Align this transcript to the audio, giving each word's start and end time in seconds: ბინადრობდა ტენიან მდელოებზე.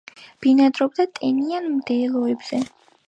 ბინადრობდა 0.45 1.05
ტენიან 1.19 1.67
მდელოებზე. 1.77 2.63